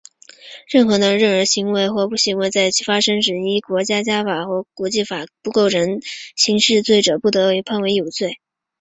[0.67, 6.01] 任何人的任何行为或不行为,在其发生时依国家法或国际法均不构成
[6.35, 8.39] 刑事罪者,不得被判为犯有刑事罪。